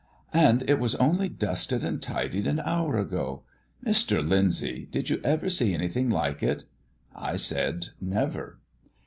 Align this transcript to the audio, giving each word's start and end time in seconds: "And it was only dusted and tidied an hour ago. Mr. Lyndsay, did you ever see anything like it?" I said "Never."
"And 0.33 0.67
it 0.67 0.79
was 0.79 0.95
only 0.95 1.29
dusted 1.29 1.83
and 1.83 2.01
tidied 2.01 2.47
an 2.47 2.59
hour 2.61 2.97
ago. 2.97 3.43
Mr. 3.85 4.27
Lyndsay, 4.27 4.85
did 4.89 5.11
you 5.11 5.21
ever 5.23 5.47
see 5.47 5.75
anything 5.75 6.09
like 6.09 6.41
it?" 6.41 6.63
I 7.15 7.35
said 7.35 7.89
"Never." 8.01 8.57